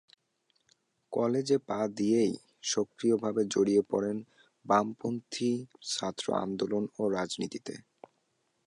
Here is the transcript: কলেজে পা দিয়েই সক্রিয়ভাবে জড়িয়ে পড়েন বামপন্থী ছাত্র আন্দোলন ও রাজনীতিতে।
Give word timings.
কলেজে 1.13 1.57
পা 1.67 1.79
দিয়েই 1.97 2.33
সক্রিয়ভাবে 2.63 3.41
জড়িয়ে 3.45 3.83
পড়েন 3.91 4.17
বামপন্থী 4.65 5.51
ছাত্র 5.87 6.25
আন্দোলন 6.43 6.83
ও 6.97 7.03
রাজনীতিতে। 7.09 7.73